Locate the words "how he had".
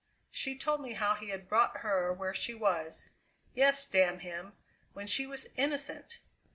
0.93-1.47